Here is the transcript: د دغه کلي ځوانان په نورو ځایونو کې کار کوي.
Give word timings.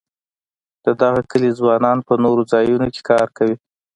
د 0.85 0.87
دغه 1.01 1.21
کلي 1.31 1.51
ځوانان 1.59 1.97
په 2.07 2.13
نورو 2.23 2.43
ځایونو 2.51 2.87
کې 2.93 3.01
کار 3.09 3.27
کوي. 3.37 3.55